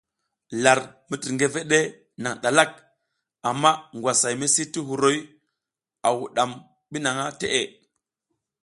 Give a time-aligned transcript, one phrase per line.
[0.63, 0.79] Lar
[1.09, 1.79] mitirgeveɗ e
[2.21, 2.71] naƞ ɗalak,
[3.49, 5.29] amma ngwasay misi ti huruy o
[6.05, 6.51] a wuɗam
[6.89, 7.61] ɓi naha teʼe.